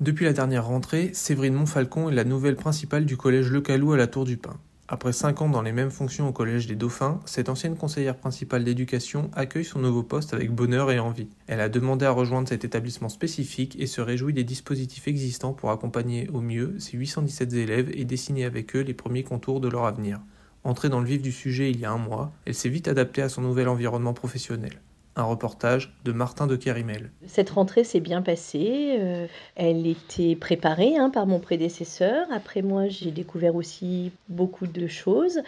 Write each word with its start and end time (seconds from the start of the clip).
Depuis 0.00 0.24
la 0.24 0.32
dernière 0.32 0.66
rentrée, 0.66 1.10
Séverine 1.12 1.52
Montfalcon 1.52 2.08
est 2.08 2.14
la 2.14 2.24
nouvelle 2.24 2.56
principale 2.56 3.04
du 3.04 3.18
collège 3.18 3.50
Le 3.50 3.60
Calou 3.60 3.92
à 3.92 3.98
la 3.98 4.06
Tour 4.06 4.24
du 4.24 4.38
Pin. 4.38 4.56
Après 4.88 5.12
5 5.12 5.42
ans 5.42 5.50
dans 5.50 5.60
les 5.60 5.72
mêmes 5.72 5.90
fonctions 5.90 6.26
au 6.26 6.32
Collège 6.32 6.66
des 6.66 6.74
Dauphins, 6.74 7.20
cette 7.26 7.50
ancienne 7.50 7.76
conseillère 7.76 8.16
principale 8.16 8.64
d'éducation 8.64 9.30
accueille 9.34 9.66
son 9.66 9.80
nouveau 9.80 10.02
poste 10.02 10.32
avec 10.32 10.52
bonheur 10.52 10.90
et 10.90 10.98
envie. 10.98 11.28
Elle 11.48 11.60
a 11.60 11.68
demandé 11.68 12.06
à 12.06 12.12
rejoindre 12.12 12.48
cet 12.48 12.64
établissement 12.64 13.10
spécifique 13.10 13.76
et 13.78 13.86
se 13.86 14.00
réjouit 14.00 14.32
des 14.32 14.42
dispositifs 14.42 15.06
existants 15.06 15.52
pour 15.52 15.70
accompagner 15.70 16.30
au 16.30 16.40
mieux 16.40 16.76
ses 16.78 16.96
817 16.96 17.52
élèves 17.52 17.90
et 17.92 18.06
dessiner 18.06 18.46
avec 18.46 18.74
eux 18.76 18.80
les 18.80 18.94
premiers 18.94 19.22
contours 19.22 19.60
de 19.60 19.68
leur 19.68 19.84
avenir. 19.84 20.20
Entrée 20.64 20.88
dans 20.88 21.00
le 21.00 21.06
vif 21.06 21.20
du 21.20 21.30
sujet 21.30 21.70
il 21.70 21.78
y 21.78 21.84
a 21.84 21.92
un 21.92 21.98
mois, 21.98 22.32
elle 22.46 22.54
s'est 22.54 22.70
vite 22.70 22.88
adaptée 22.88 23.20
à 23.20 23.28
son 23.28 23.42
nouvel 23.42 23.68
environnement 23.68 24.14
professionnel. 24.14 24.80
Un 25.16 25.24
reportage 25.24 25.92
de 26.04 26.12
Martin 26.12 26.46
de 26.46 26.54
Kerimel. 26.54 27.10
Cette 27.26 27.50
rentrée 27.50 27.82
s'est 27.82 27.98
bien 27.98 28.22
passée. 28.22 28.96
Euh, 29.00 29.26
elle 29.56 29.88
était 29.88 30.36
préparée 30.36 30.96
hein, 30.96 31.10
par 31.10 31.26
mon 31.26 31.40
prédécesseur. 31.40 32.28
Après 32.32 32.62
moi, 32.62 32.86
j'ai 32.86 33.10
découvert 33.10 33.56
aussi 33.56 34.12
beaucoup 34.28 34.68
de 34.68 34.86
choses. 34.86 35.40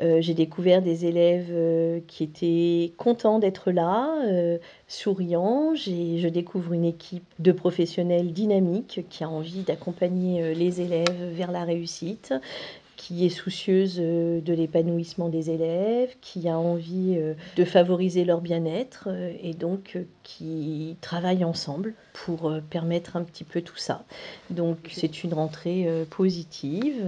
Euh, 0.00 0.22
j'ai 0.22 0.32
découvert 0.32 0.80
des 0.80 1.04
élèves 1.04 1.50
euh, 1.50 2.00
qui 2.06 2.24
étaient 2.24 2.94
contents 2.96 3.38
d'être 3.38 3.70
là, 3.70 4.08
souriants. 4.88 5.74
Je 5.74 6.28
découvre 6.28 6.72
une 6.72 6.86
équipe 6.86 7.24
de 7.38 7.52
professionnels 7.52 8.32
dynamiques 8.32 9.04
qui 9.10 9.22
a 9.22 9.28
envie 9.28 9.64
d'accompagner 9.64 10.54
les 10.54 10.80
élèves 10.80 11.34
vers 11.34 11.52
la 11.52 11.64
réussite 11.64 12.32
qui 13.00 13.24
est 13.24 13.30
soucieuse 13.30 13.96
euh, 13.98 14.42
de 14.42 14.52
l'épanouissement 14.52 15.30
des 15.30 15.48
élèves, 15.48 16.14
qui 16.20 16.50
a 16.50 16.58
envie 16.58 17.16
euh, 17.16 17.32
de 17.56 17.64
favoriser 17.64 18.26
leur 18.26 18.42
bien-être 18.42 19.08
euh, 19.10 19.32
et 19.42 19.54
donc 19.54 19.96
qui 20.22 20.98
travaillent 21.00 21.44
ensemble 21.44 21.94
pour 22.12 22.52
permettre 22.68 23.16
un 23.16 23.24
petit 23.24 23.44
peu 23.44 23.62
tout 23.62 23.78
ça. 23.78 24.04
Donc 24.50 24.90
c'est 24.92 25.24
une 25.24 25.32
rentrée 25.32 25.88
positive 26.10 27.02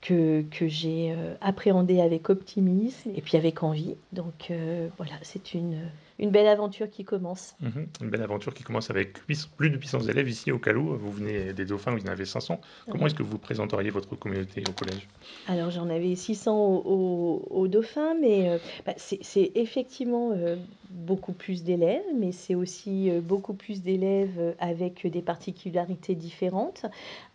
que, 0.00 0.42
que 0.50 0.66
j'ai 0.66 1.14
appréhendée 1.42 2.00
avec 2.00 2.30
optimisme 2.30 3.10
et 3.14 3.20
puis 3.20 3.36
avec 3.36 3.62
envie. 3.62 3.94
Donc 4.12 4.50
voilà, 4.96 5.12
c'est 5.22 5.52
une 5.52 5.76
une 6.20 6.30
belle 6.30 6.46
aventure 6.46 6.90
qui 6.90 7.04
commence. 7.04 7.54
Mhm. 7.60 7.86
une 8.02 8.10
belle 8.10 8.22
aventure 8.22 8.52
qui 8.52 8.62
commence 8.62 8.90
avec 8.90 9.14
plus 9.26 9.70
de 9.70 9.76
800 9.76 10.02
élèves 10.02 10.28
ici 10.28 10.52
au 10.52 10.58
Calou. 10.58 10.96
Vous 10.96 11.10
venez 11.10 11.52
des 11.54 11.64
Dauphins, 11.64 11.92
vous 11.92 12.06
en 12.06 12.10
avez 12.10 12.26
500. 12.26 12.60
Comment 12.90 13.06
est-ce 13.06 13.14
que 13.14 13.22
vous 13.22 13.38
présenteriez 13.38 13.90
votre 13.90 14.14
communauté 14.16 14.62
au 14.68 14.72
collège? 14.72 15.08
Alors 15.48 15.70
j'en 15.70 15.88
avais 15.88 16.14
600 16.14 16.82
au, 16.84 17.68
Dauphins, 17.68 18.14
mais 18.20 18.48
euh, 18.48 18.58
bah, 18.84 18.94
c'est 18.96 19.52
effectivement 19.54 20.32
euh, 20.32 20.56
beaucoup 20.90 21.32
plus 21.32 21.62
d'élèves, 21.62 22.02
mais 22.18 22.32
c'est 22.32 22.54
aussi 22.54 23.10
euh, 23.10 23.20
beaucoup 23.20 23.54
plus 23.54 23.82
d'élèves 23.82 24.54
avec 24.58 25.06
des 25.06 25.22
particularités 25.22 26.14
différentes, 26.14 26.84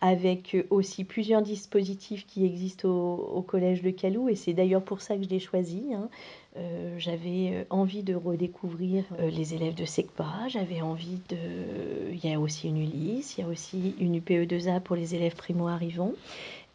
avec 0.00 0.56
aussi 0.70 1.04
plusieurs 1.04 1.42
dispositifs 1.42 2.26
qui 2.26 2.44
existent 2.44 2.88
au, 2.88 3.42
collège 3.42 3.82
de 3.82 3.90
Calou, 3.90 4.28
et 4.28 4.36
c'est 4.36 4.52
d'ailleurs 4.52 4.82
pour 4.82 5.00
ça 5.00 5.16
que 5.16 5.24
je 5.24 5.28
l'ai 5.28 5.40
choisi. 5.40 5.82
Hein. 5.94 6.08
Euh, 6.58 6.94
j'avais 6.98 7.50
euh, 7.52 7.64
envie 7.68 8.02
de 8.02 8.14
redécouvrir 8.14 9.04
euh, 9.20 9.28
les 9.28 9.52
élèves 9.52 9.74
de 9.74 9.84
SECPA, 9.84 10.48
j'avais 10.48 10.80
envie 10.80 11.20
de... 11.28 11.36
Il 12.12 12.24
y 12.24 12.32
a 12.32 12.40
aussi 12.40 12.68
une 12.68 12.78
Ulysse, 12.78 13.36
il 13.36 13.42
y 13.42 13.44
a 13.44 13.48
aussi 13.48 13.94
une 14.00 14.18
UPE2A 14.18 14.80
pour 14.80 14.96
les 14.96 15.14
élèves 15.14 15.34
primo-arrivants. 15.34 16.12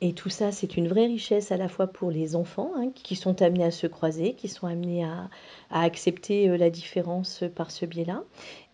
Et 0.04 0.14
tout 0.14 0.30
ça, 0.30 0.52
c'est 0.52 0.78
une 0.78 0.88
vraie 0.88 1.06
richesse 1.06 1.52
à 1.52 1.58
la 1.58 1.68
fois 1.68 1.88
pour 1.88 2.12
les 2.12 2.36
enfants 2.36 2.72
hein, 2.76 2.90
qui 2.94 3.16
sont 3.16 3.42
amenés 3.42 3.64
à 3.64 3.72
se 3.72 3.86
croiser, 3.86 4.34
qui 4.34 4.48
sont 4.48 4.66
amenés 4.66 5.04
à, 5.04 5.30
accepter 5.70 6.58
la 6.58 6.72
différence 6.72 7.44
par 7.56 7.70
ce 7.70 7.86
biais-là. 7.86 8.24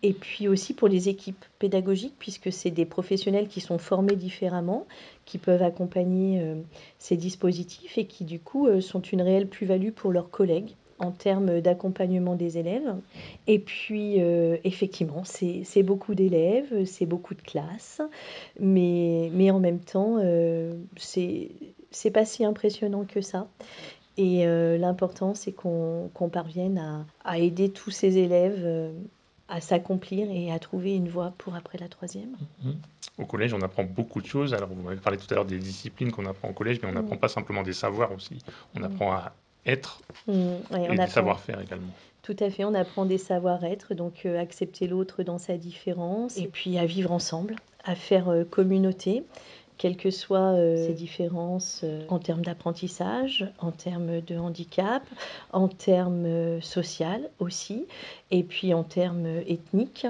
Et 0.02 0.14
puis 0.14 0.48
aussi 0.48 0.72
pour 0.72 0.88
les 0.88 1.10
équipes 1.10 1.44
pédagogiques, 1.58 2.14
puisque 2.18 2.50
c'est 2.50 2.70
des 2.70 2.86
professionnels 2.86 3.48
qui 3.48 3.60
sont 3.60 3.76
formés 3.76 4.16
différemment, 4.16 4.86
qui 5.26 5.36
peuvent 5.36 5.62
accompagner 5.62 6.42
ces 6.98 7.18
dispositifs 7.18 7.98
et 7.98 8.06
qui 8.06 8.24
du 8.24 8.40
coup 8.40 8.80
sont 8.80 9.02
une 9.02 9.20
réelle 9.20 9.48
plus-value 9.48 9.90
pour 9.90 10.12
leurs 10.12 10.30
collègues 10.30 10.72
en 10.98 11.10
termes 11.10 11.60
d'accompagnement 11.60 12.34
des 12.34 12.58
élèves. 12.58 12.94
Et 13.46 13.58
puis, 13.58 14.20
euh, 14.20 14.56
effectivement, 14.64 15.22
c'est 15.24 15.82
beaucoup 15.82 16.14
d'élèves, 16.14 16.84
c'est 16.84 17.06
beaucoup 17.06 17.34
de 17.34 17.42
classes, 17.42 18.00
mais, 18.58 19.30
mais 19.32 19.50
en 19.50 19.60
même 19.60 19.80
temps, 19.80 20.18
euh, 20.20 20.72
c'est 20.96 22.10
pas 22.12 22.24
si 22.24 22.44
impressionnant 22.44 23.04
que 23.04 23.20
ça. 23.20 23.48
Et 24.18 24.46
euh, 24.46 24.76
l'important, 24.78 25.34
c'est 25.34 25.52
qu'on 25.52 26.10
parvienne 26.32 26.78
à, 26.78 27.06
à, 27.24 27.38
aider 27.38 27.70
tous 27.70 27.92
ces 27.92 28.18
élèves 28.18 28.62
euh, 28.64 28.90
à 29.46 29.60
s'accomplir 29.60 30.28
et 30.28 30.50
à 30.50 30.58
trouver 30.58 30.96
une 30.96 31.08
voie 31.08 31.32
pour 31.38 31.54
après 31.54 31.78
la 31.78 31.88
troisième. 31.88 32.32
Mm-hmm. 32.64 33.22
Au 33.22 33.26
collège, 33.26 33.54
on 33.54 33.62
apprend 33.62 33.84
beaucoup 33.84 34.20
de 34.20 34.26
choses. 34.26 34.54
Alors, 34.54 34.68
vous 34.70 34.82
m'avez 34.82 35.00
parlé 35.00 35.18
tout 35.18 35.26
à 35.30 35.36
l'heure 35.36 35.44
des 35.44 35.58
disciplines 35.58 36.10
qu'on 36.10 36.26
apprend 36.26 36.48
au 36.48 36.52
collège, 36.52 36.80
mais 36.82 36.88
on 36.88 36.92
n'apprend 36.92 37.14
mm. 37.14 37.20
pas 37.20 37.28
simplement 37.28 37.62
des 37.62 37.72
savoirs 37.72 38.12
aussi. 38.12 38.38
On 38.74 38.80
mm. 38.80 38.84
apprend 38.84 39.12
à 39.12 39.32
être 39.68 40.00
mmh, 40.26 40.32
et 40.76 40.96
des 40.96 41.06
savoir-faire 41.06 41.60
également. 41.60 41.92
Tout 42.22 42.36
à 42.40 42.50
fait, 42.50 42.64
on 42.64 42.74
apprend 42.74 43.06
des 43.06 43.16
savoir-être, 43.16 43.94
donc 43.94 44.26
euh, 44.26 44.38
accepter 44.38 44.86
l'autre 44.86 45.22
dans 45.22 45.38
sa 45.38 45.56
différence, 45.56 46.36
et 46.36 46.46
puis 46.46 46.76
à 46.78 46.84
vivre 46.84 47.12
ensemble, 47.12 47.56
à 47.84 47.94
faire 47.94 48.28
euh, 48.28 48.44
communauté 48.44 49.24
quelles 49.78 49.96
que 49.96 50.10
soient 50.10 50.54
euh, 50.54 50.76
ces 50.76 50.92
différences 50.92 51.82
euh, 51.84 52.04
en 52.08 52.18
termes 52.18 52.42
d'apprentissage, 52.44 53.46
en 53.60 53.70
termes 53.70 54.20
de 54.20 54.36
handicap, 54.36 55.02
en 55.52 55.68
termes 55.68 56.26
euh, 56.26 56.60
social 56.60 57.30
aussi, 57.38 57.86
et 58.32 58.42
puis 58.42 58.74
en 58.74 58.82
termes 58.82 59.26
ethniques. 59.46 60.06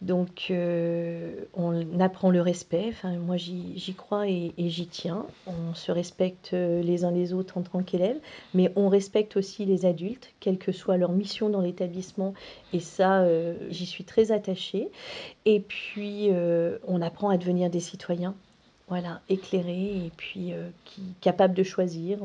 Donc 0.00 0.50
on 0.50 2.00
apprend 2.00 2.30
le 2.30 2.40
respect, 2.40 2.86
enfin, 2.88 3.18
moi 3.18 3.36
j'y 3.36 3.94
crois 3.94 4.28
et, 4.28 4.54
et 4.56 4.70
j'y 4.70 4.86
tiens. 4.86 5.26
On 5.46 5.74
se 5.74 5.92
respecte 5.92 6.52
les 6.52 7.04
uns 7.04 7.10
les 7.10 7.34
autres 7.34 7.58
en 7.58 7.60
tant 7.60 7.82
qu'élèves, 7.82 8.18
mais 8.54 8.72
on 8.76 8.88
respecte 8.88 9.36
aussi 9.36 9.66
les 9.66 9.84
adultes, 9.84 10.32
quelle 10.40 10.56
que 10.56 10.72
soit 10.72 10.96
leur 10.96 11.12
mission 11.12 11.50
dans 11.50 11.60
l'établissement, 11.60 12.32
et 12.72 12.80
ça 12.80 13.26
j'y 13.68 13.84
suis 13.84 14.04
très 14.04 14.32
attachée. 14.32 14.88
Et 15.44 15.60
puis 15.60 16.30
on 16.88 17.02
apprend 17.02 17.28
à 17.28 17.36
devenir 17.36 17.68
des 17.68 17.80
citoyens 17.80 18.34
voilà, 18.90 19.20
éclairé 19.28 20.04
et 20.04 20.10
puis 20.16 20.52
euh, 20.52 20.68
qui, 20.84 21.00
capable 21.20 21.54
de 21.54 21.62
choisir. 21.62 22.18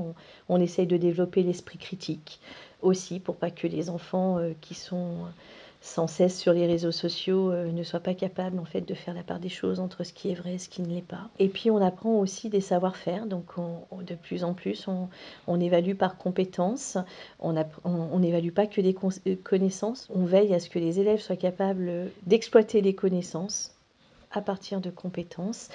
On, 0.50 0.60
essaye 0.60 0.88
de 0.88 0.98
développer 0.98 1.44
l'esprit 1.44 1.78
critique 1.78 2.40
aussi 2.82 3.20
pour 3.20 3.36
pas 3.36 3.52
que 3.52 3.68
les 3.68 3.92
enfants 3.92 4.40
euh, 4.40 4.54
qui 4.62 4.74
sont 4.74 5.28
sans 5.80 6.08
cesse 6.08 6.40
sur 6.40 6.54
les 6.54 6.66
réseaux 6.66 6.92
sociaux 6.92 7.52
euh, 7.52 7.72
ne 7.72 7.84
soient 7.84 8.00
pas 8.00 8.16
capables 8.16 8.58
en 8.58 8.66
fait 8.66 8.82
de 8.82 8.96
faire 8.96 9.14
la 9.14 9.22
part 9.22 9.40
des 9.40 9.50
choses 9.50 9.80
entre 9.80 10.04
ce 10.04 10.12
qui 10.12 10.32
est 10.32 10.34
vrai 10.34 10.56
et 10.56 10.58
ce 10.58 10.68
qui 10.68 10.82
ne 10.82 10.88
l'est 10.88 11.06
pas. 11.06 11.30
Et 11.38 11.50
puis 11.50 11.70
on 11.70 11.78
apprend 11.78 12.16
aussi 12.16 12.50
des 12.50 12.62
savoir-faire, 12.62 13.28
donc 13.28 13.46
de 14.02 14.16
plus 14.16 14.44
en 14.44 14.56
plus 14.56 14.88
on, 15.46 15.60
évalue 15.60 15.94
par 15.94 16.18
compétences, 16.18 16.98
on 17.40 18.20
n'évalue 18.20 18.52
pas 18.52 18.66
que 18.66 18.82
des 18.82 18.96
connaissances, 19.44 20.08
on 20.10 20.26
veille 20.26 20.56
à 20.56 20.60
ce 20.60 20.72
que 20.72 20.80
les 20.80 21.00
élèves 21.00 21.22
soient 21.22 21.36
capables 21.36 22.10
d'exploiter 22.26 22.82
les 22.82 22.96
connaissances 22.96 23.76
à 24.32 24.42
partir 24.42 24.82
de 24.82 24.90
compétences 24.90 25.70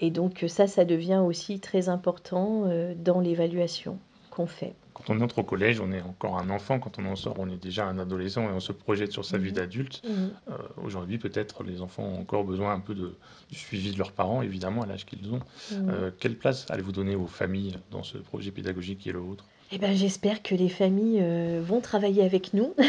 et 0.00 0.10
donc 0.10 0.44
ça, 0.48 0.66
ça 0.66 0.84
devient 0.84 1.22
aussi 1.24 1.60
très 1.60 1.88
important 1.88 2.64
euh, 2.66 2.94
dans 2.96 3.20
l'évaluation 3.20 3.98
qu'on 4.30 4.46
fait. 4.46 4.74
Quand 4.92 5.10
on 5.10 5.20
entre 5.20 5.40
au 5.40 5.42
collège, 5.42 5.80
on 5.80 5.92
est 5.92 6.00
encore 6.00 6.38
un 6.38 6.48
enfant. 6.48 6.78
Quand 6.78 6.98
on 6.98 7.04
en 7.04 7.16
sort, 7.16 7.36
on 7.38 7.50
est 7.50 7.62
déjà 7.62 7.86
un 7.86 7.98
adolescent 7.98 8.48
et 8.48 8.52
on 8.52 8.60
se 8.60 8.72
projette 8.72 9.12
sur 9.12 9.26
sa 9.26 9.36
vie 9.36 9.50
mhm. 9.50 9.54
d'adulte. 9.56 10.02
Mhm. 10.08 10.30
Euh, 10.48 10.52
aujourd'hui, 10.82 11.18
peut-être, 11.18 11.64
les 11.64 11.82
enfants 11.82 12.02
ont 12.02 12.20
encore 12.20 12.44
besoin 12.44 12.72
un 12.72 12.80
peu 12.80 12.94
de, 12.94 13.14
du 13.50 13.58
suivi 13.58 13.92
de 13.92 13.98
leurs 13.98 14.12
parents, 14.12 14.40
évidemment, 14.40 14.82
à 14.82 14.86
l'âge 14.86 15.04
qu'ils 15.04 15.32
ont. 15.32 15.40
Mhm. 15.72 15.90
Euh, 15.90 16.10
quelle 16.18 16.36
place 16.36 16.66
allez-vous 16.70 16.92
donner 16.92 17.14
aux 17.14 17.26
familles 17.26 17.76
dans 17.90 18.02
ce 18.02 18.16
projet 18.16 18.50
pédagogique 18.50 19.00
qui 19.00 19.10
est 19.10 19.12
le 19.12 19.18
vôtre? 19.18 19.44
Eh 19.72 19.78
ben, 19.78 19.96
j'espère 19.96 20.42
que 20.42 20.54
les 20.54 20.68
familles 20.68 21.18
euh, 21.20 21.60
vont 21.60 21.80
travailler 21.80 22.22
avec 22.22 22.54
nous. 22.54 22.74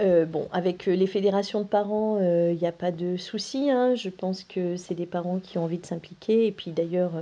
Euh, 0.00 0.24
bon, 0.24 0.48
avec 0.52 0.88
euh, 0.88 0.96
les 0.96 1.06
fédérations 1.06 1.60
de 1.60 1.66
parents, 1.66 2.18
il 2.18 2.56
n'y 2.56 2.66
a 2.66 2.72
pas 2.72 2.90
de 2.90 3.18
souci. 3.18 3.70
Hein. 3.70 3.94
Je 3.94 4.08
pense 4.08 4.42
que 4.42 4.74
c'est 4.76 4.94
des 4.94 5.04
parents 5.04 5.38
qui 5.38 5.58
ont 5.58 5.64
envie 5.64 5.76
de 5.76 5.84
s'impliquer. 5.84 6.46
Et 6.46 6.50
puis 6.50 6.70
d'ailleurs, 6.70 7.12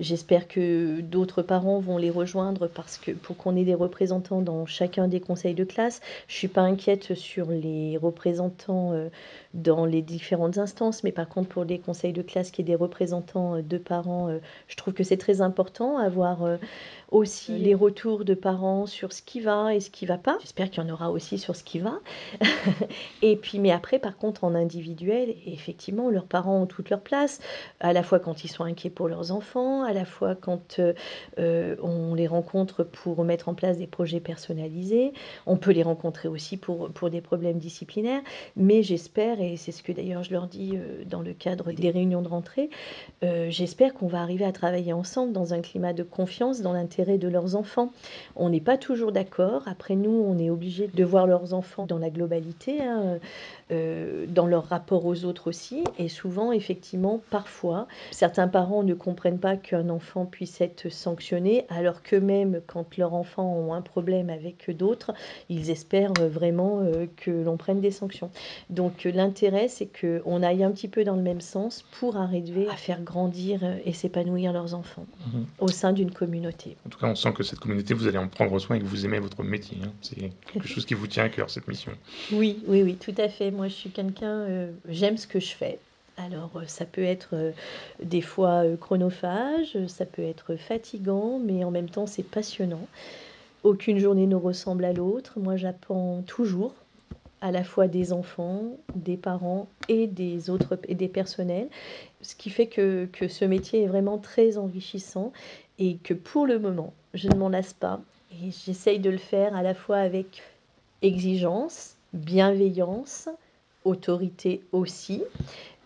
j'espère 0.00 0.48
que 0.48 1.00
d'autres 1.00 1.42
parents 1.42 1.78
vont 1.78 1.96
les 1.96 2.10
rejoindre 2.10 2.66
parce 2.66 2.98
que 2.98 3.12
pour 3.12 3.36
qu'on 3.36 3.54
ait 3.54 3.64
des 3.64 3.76
représentants 3.76 4.42
dans 4.42 4.66
chacun 4.66 5.06
des 5.06 5.20
conseils 5.20 5.54
de 5.54 5.62
classe, 5.62 6.00
je 6.26 6.34
ne 6.34 6.38
suis 6.38 6.48
pas 6.48 6.62
inquiète 6.62 7.14
sur 7.14 7.50
les 7.50 7.96
représentants 7.96 8.94
dans 9.54 9.86
les 9.86 10.02
différentes 10.02 10.58
instances. 10.58 11.04
Mais 11.04 11.12
par 11.12 11.28
contre, 11.28 11.48
pour 11.48 11.64
les 11.64 11.78
conseils 11.78 12.12
de 12.12 12.22
classe 12.22 12.50
qui 12.50 12.62
est 12.62 12.64
des 12.64 12.74
représentants 12.74 13.62
de 13.62 13.78
parents, 13.78 14.28
je 14.66 14.76
trouve 14.76 14.92
que 14.92 15.04
c'est 15.04 15.18
très 15.18 15.40
important 15.40 15.98
avoir 15.98 16.58
aussi 17.10 17.52
les 17.52 17.74
retours 17.74 17.97
de 18.06 18.34
parents 18.34 18.86
sur 18.86 19.12
ce 19.12 19.22
qui 19.22 19.40
va 19.40 19.74
et 19.74 19.80
ce 19.80 19.90
qui 19.90 20.06
va 20.06 20.18
pas. 20.18 20.38
J'espère 20.40 20.70
qu'il 20.70 20.82
y 20.82 20.86
en 20.86 20.92
aura 20.92 21.10
aussi 21.10 21.36
sur 21.36 21.56
ce 21.56 21.64
qui 21.64 21.80
va. 21.80 21.98
et 23.22 23.36
puis, 23.36 23.58
mais 23.58 23.72
après, 23.72 23.98
par 23.98 24.16
contre, 24.16 24.44
en 24.44 24.54
individuel, 24.54 25.34
effectivement, 25.46 26.08
leurs 26.08 26.26
parents 26.26 26.62
ont 26.62 26.66
toute 26.66 26.90
leur 26.90 27.00
place, 27.00 27.40
à 27.80 27.92
la 27.92 28.02
fois 28.02 28.20
quand 28.20 28.44
ils 28.44 28.48
sont 28.48 28.64
inquiets 28.64 28.90
pour 28.90 29.08
leurs 29.08 29.32
enfants, 29.32 29.82
à 29.82 29.92
la 29.92 30.04
fois 30.04 30.36
quand 30.36 30.80
euh, 31.38 31.76
on 31.82 32.14
les 32.14 32.28
rencontre 32.28 32.84
pour 32.84 33.24
mettre 33.24 33.48
en 33.48 33.54
place 33.54 33.78
des 33.78 33.86
projets 33.88 34.20
personnalisés. 34.20 35.12
On 35.46 35.56
peut 35.56 35.72
les 35.72 35.82
rencontrer 35.82 36.28
aussi 36.28 36.56
pour, 36.56 36.90
pour 36.90 37.10
des 37.10 37.20
problèmes 37.20 37.58
disciplinaires. 37.58 38.22
Mais 38.56 38.82
j'espère, 38.82 39.40
et 39.40 39.56
c'est 39.56 39.72
ce 39.72 39.82
que 39.82 39.92
d'ailleurs 39.92 40.22
je 40.22 40.32
leur 40.32 40.46
dis 40.46 40.72
euh, 40.76 41.04
dans 41.04 41.20
le 41.20 41.32
cadre 41.32 41.72
des 41.72 41.90
réunions 41.90 42.22
de 42.22 42.28
rentrée, 42.28 42.70
euh, 43.24 43.48
j'espère 43.50 43.94
qu'on 43.94 44.06
va 44.06 44.20
arriver 44.20 44.44
à 44.44 44.52
travailler 44.52 44.92
ensemble 44.92 45.32
dans 45.32 45.52
un 45.52 45.60
climat 45.60 45.92
de 45.92 46.04
confiance, 46.04 46.60
dans 46.60 46.72
l'intérêt 46.72 47.18
de 47.18 47.28
leurs 47.28 47.56
enfants. 47.56 47.87
On 48.36 48.50
n'est 48.50 48.60
pas 48.60 48.78
toujours 48.78 49.12
d'accord. 49.12 49.62
Après 49.66 49.94
nous, 49.94 50.10
on 50.10 50.38
est 50.38 50.50
obligé 50.50 50.88
de 50.88 51.04
voir 51.04 51.26
leurs 51.26 51.54
enfants 51.54 51.86
dans 51.86 51.98
la 51.98 52.10
globalité, 52.10 52.82
hein, 52.82 53.18
euh, 53.70 54.26
dans 54.28 54.46
leur 54.46 54.66
rapport 54.66 55.04
aux 55.04 55.24
autres 55.24 55.48
aussi. 55.48 55.84
Et 55.98 56.08
souvent, 56.08 56.52
effectivement, 56.52 57.20
parfois, 57.30 57.86
certains 58.10 58.48
parents 58.48 58.82
ne 58.82 58.94
comprennent 58.94 59.38
pas 59.38 59.56
qu'un 59.56 59.88
enfant 59.88 60.24
puisse 60.24 60.60
être 60.60 60.88
sanctionné, 60.88 61.64
alors 61.68 62.02
qu'eux-mêmes, 62.02 62.60
quand 62.66 62.96
leurs 62.96 63.14
enfants 63.14 63.54
ont 63.54 63.74
un 63.74 63.82
problème 63.82 64.30
avec 64.30 64.70
d'autres, 64.76 65.12
ils 65.48 65.70
espèrent 65.70 66.12
vraiment 66.14 66.80
euh, 66.80 67.06
que 67.16 67.30
l'on 67.30 67.56
prenne 67.56 67.80
des 67.80 67.90
sanctions. 67.90 68.30
Donc 68.70 69.04
l'intérêt, 69.04 69.68
c'est 69.68 69.88
qu'on 69.88 70.42
aille 70.42 70.64
un 70.64 70.70
petit 70.70 70.88
peu 70.88 71.04
dans 71.04 71.16
le 71.16 71.22
même 71.22 71.40
sens 71.40 71.84
pour 71.98 72.16
arriver 72.16 72.68
à 72.68 72.76
faire 72.76 73.02
grandir 73.02 73.60
et 73.84 73.92
s'épanouir 73.92 74.52
leurs 74.52 74.74
enfants 74.74 75.06
mmh. 75.26 75.38
au 75.60 75.68
sein 75.68 75.92
d'une 75.92 76.10
communauté. 76.10 76.76
En 76.86 76.88
tout 76.88 76.98
cas, 76.98 77.08
on 77.08 77.14
sent 77.14 77.32
que 77.32 77.42
cette 77.42 77.58
communauté, 77.58 77.94
vous 77.94 78.06
allez 78.06 78.18
en 78.18 78.28
prendre 78.28 78.58
soin 78.58 78.76
et 78.76 78.80
que 78.80 78.86
vous 78.86 79.04
aimez 79.04 79.18
votre 79.18 79.42
métier. 79.42 79.78
Hein. 79.82 79.90
C'est 80.00 80.32
quelque 80.52 80.68
chose 80.68 80.86
qui 80.86 80.94
vous 80.94 81.06
tient 81.06 81.24
à 81.24 81.28
cœur, 81.28 81.50
cette 81.50 81.68
mission. 81.68 81.92
Oui, 82.32 82.62
oui, 82.66 82.82
oui, 82.82 82.96
tout 82.96 83.14
à 83.18 83.28
fait. 83.28 83.50
Moi, 83.58 83.66
je 83.66 83.74
suis 83.74 83.90
quelqu'un, 83.90 84.42
euh, 84.42 84.70
j'aime 84.88 85.16
ce 85.16 85.26
que 85.26 85.40
je 85.40 85.52
fais. 85.52 85.80
Alors, 86.16 86.52
euh, 86.54 86.62
ça 86.68 86.84
peut 86.84 87.02
être 87.02 87.30
euh, 87.32 87.50
des 88.00 88.20
fois 88.20 88.62
chronophage, 88.80 89.76
ça 89.88 90.06
peut 90.06 90.22
être 90.22 90.54
fatigant, 90.54 91.40
mais 91.40 91.64
en 91.64 91.72
même 91.72 91.90
temps, 91.90 92.06
c'est 92.06 92.22
passionnant. 92.22 92.86
Aucune 93.64 93.98
journée 93.98 94.28
ne 94.28 94.36
ressemble 94.36 94.84
à 94.84 94.92
l'autre. 94.92 95.40
Moi, 95.40 95.56
j'apprends 95.56 96.22
toujours 96.24 96.72
à 97.40 97.50
la 97.50 97.64
fois 97.64 97.88
des 97.88 98.12
enfants, 98.12 98.76
des 98.94 99.16
parents 99.16 99.66
et 99.88 100.06
des 100.06 100.50
autres 100.50 100.78
et 100.86 100.94
des 100.94 101.08
personnels, 101.08 101.68
ce 102.22 102.36
qui 102.36 102.50
fait 102.50 102.68
que, 102.68 103.08
que 103.12 103.26
ce 103.26 103.44
métier 103.44 103.82
est 103.82 103.88
vraiment 103.88 104.18
très 104.18 104.56
enrichissant 104.56 105.32
et 105.80 105.96
que 105.96 106.14
pour 106.14 106.46
le 106.46 106.60
moment, 106.60 106.92
je 107.12 107.26
ne 107.26 107.34
m'en 107.34 107.48
lasse 107.48 107.72
pas 107.72 108.00
et 108.30 108.52
j'essaye 108.52 109.00
de 109.00 109.10
le 109.10 109.18
faire 109.18 109.56
à 109.56 109.64
la 109.64 109.74
fois 109.74 109.96
avec 109.96 110.44
exigence, 111.02 111.96
bienveillance, 112.12 113.28
autorité 113.88 114.62
aussi, 114.72 115.22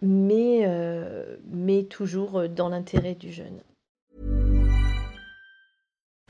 mais, 0.02 0.62
euh, 0.64 1.36
mais 1.50 1.84
toujours 1.84 2.48
dans 2.48 2.68
l'intérêt 2.68 3.14
du 3.14 3.32
jeune. 3.32 3.60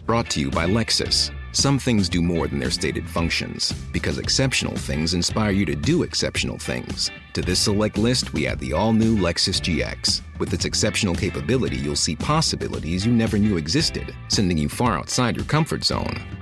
Brought 0.05 0.29
to 0.31 0.41
you 0.41 0.51
by 0.51 0.67
Lexus. 0.67 1.31
Some 1.53 1.79
things 1.79 2.09
do 2.09 2.21
more 2.21 2.49
than 2.49 2.59
their 2.59 2.71
stated 2.71 3.09
functions, 3.09 3.73
because 3.93 4.19
exceptional 4.19 4.75
things 4.75 5.15
inspire 5.15 5.53
you 5.53 5.65
to 5.67 5.77
do 5.77 6.03
exceptional 6.03 6.59
things. 6.59 7.11
To 7.35 7.41
this 7.41 7.61
select 7.61 7.99
list, 7.99 8.33
we 8.33 8.47
add 8.47 8.59
the 8.59 8.73
all 8.73 8.93
new 8.93 9.17
Lexus 9.17 9.61
GX. 9.61 10.23
With 10.39 10.53
its 10.53 10.65
exceptional 10.65 11.15
capability, 11.15 11.77
you'll 11.77 11.95
see 11.95 12.17
possibilities 12.17 13.07
you 13.07 13.13
never 13.13 13.39
knew 13.39 13.59
existed, 13.59 14.15
sending 14.29 14.59
you 14.59 14.69
far 14.69 14.99
outside 14.99 15.37
your 15.37 15.45
comfort 15.45 15.85
zone. 15.85 16.42